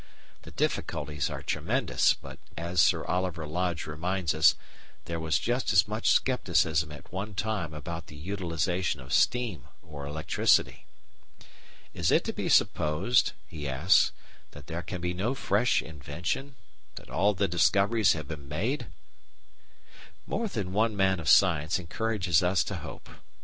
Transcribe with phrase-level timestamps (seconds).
[0.41, 4.55] The difficulties are tremendous, but, as Sir Oliver Lodge reminds us,
[5.05, 10.07] there was just as much scepticism at one time about the utilisation of steam or
[10.07, 10.87] electricity.
[11.93, 14.11] "Is it to be supposed," he asks,
[14.53, 16.55] "that there can be no fresh invention,
[16.95, 18.87] that all the discoveries have been made?"
[20.25, 23.07] More than one man of science encourages us to hope.